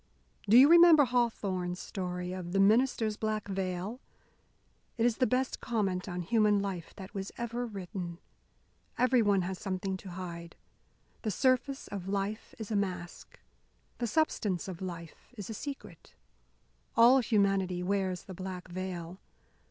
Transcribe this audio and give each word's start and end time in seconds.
"Do 0.49 0.57
you 0.57 0.67
remember 0.67 1.05
Hawthorne's 1.05 1.79
story 1.79 2.33
of 2.33 2.53
'The 2.53 2.59
Minister's 2.59 3.17
Black 3.17 3.47
Veil?' 3.47 4.01
It 4.97 5.05
is 5.05 5.17
the 5.17 5.27
best 5.27 5.61
comment 5.61 6.09
on 6.09 6.23
human 6.23 6.59
life 6.59 6.95
that 6.95 7.11
ever 7.37 7.65
was 7.67 7.73
written. 7.75 8.17
Everyone 8.97 9.43
has 9.43 9.59
something 9.59 9.97
to 9.97 10.09
hide. 10.09 10.55
The 11.21 11.29
surface 11.29 11.87
of 11.89 12.07
life 12.07 12.55
is 12.57 12.71
a 12.71 12.75
mask. 12.75 13.39
The 13.99 14.07
substance 14.07 14.67
of 14.67 14.81
life 14.81 15.31
is 15.37 15.51
a 15.51 15.53
secret. 15.53 16.15
All 16.95 17.19
humanity 17.19 17.83
wears 17.83 18.23
the 18.23 18.33
black 18.33 18.69
veil. 18.69 19.19